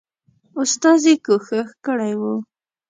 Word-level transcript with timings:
استازي 0.61 1.13
کوښښ 1.25 1.69
کړی 1.85 2.13
وو. 2.19 2.33